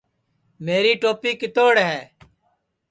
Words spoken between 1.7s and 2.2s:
ہے